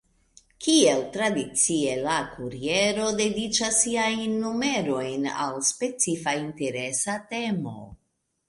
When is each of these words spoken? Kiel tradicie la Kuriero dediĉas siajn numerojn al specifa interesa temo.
Kiel 0.67 1.01
tradicie 1.17 1.91
la 2.05 2.15
Kuriero 2.37 3.11
dediĉas 3.19 3.77
siajn 3.83 4.33
numerojn 4.47 5.29
al 5.45 5.63
specifa 5.71 6.37
interesa 6.47 7.21
temo. 7.37 7.79